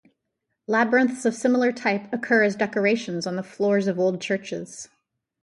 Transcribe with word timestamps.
Labyrinths 0.65 1.25
of 1.25 1.35
similar 1.35 1.71
type 1.71 2.11
occur 2.11 2.41
as 2.43 2.55
decorations 2.55 3.27
on 3.27 3.35
the 3.35 3.43
floors 3.43 3.85
of 3.85 3.99
old 3.99 4.19
churches. 4.19 4.89